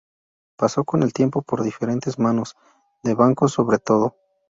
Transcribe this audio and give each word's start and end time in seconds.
Pasó 0.57 0.83
con 0.83 1.03
el 1.03 1.13
tiempo 1.13 1.43
por 1.43 1.61
diferentes 1.61 2.17
manos, 2.17 2.55
de 3.03 3.13
bancos 3.13 3.51
sobre 3.53 3.77
todo. 3.77 4.15